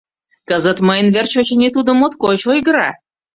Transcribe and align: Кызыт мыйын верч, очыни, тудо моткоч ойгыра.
Кызыт 0.49 0.77
мыйын 0.87 1.07
верч, 1.15 1.31
очыни, 1.39 1.67
тудо 1.75 1.91
моткоч 1.99 2.41
ойгыра. 2.51 2.89